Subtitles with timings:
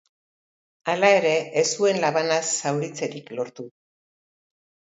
[0.93, 3.69] Hala ere, ez zuen labanaz zauritzerik lortu.